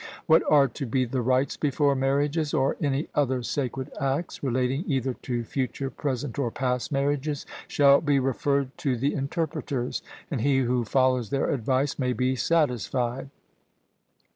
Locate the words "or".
2.55-2.75, 6.39-6.49